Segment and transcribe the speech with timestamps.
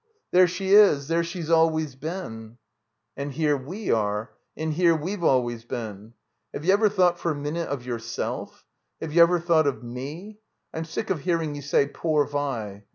[0.31, 1.09] There she is.
[1.09, 2.57] There she's always been—"
[3.15, 4.31] "And here we are.
[4.57, 6.13] And here we've always been.
[6.55, 8.65] Have you ever thought for a minute of yourself
[8.99, 10.37] f Have you ever thought of mef
[10.73, 12.83] I'm sick of hearing you say 'poor Vi.'